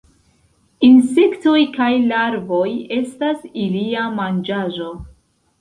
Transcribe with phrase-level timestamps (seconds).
[0.87, 2.65] Insektoj kaj larvoj
[2.97, 4.91] estas ilia manĝaĵo.